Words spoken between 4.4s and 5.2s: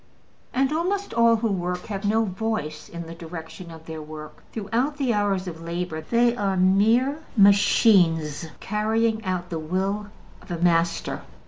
throughout the